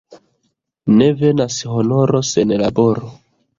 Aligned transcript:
Ne 1.01 1.09
venas 1.19 1.59
honoro 1.75 2.25
sen 2.33 2.57
laboro. 2.65 3.15